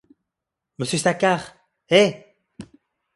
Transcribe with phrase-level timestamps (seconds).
[0.79, 1.55] Monsieur Saccard,
[1.87, 2.23] eh!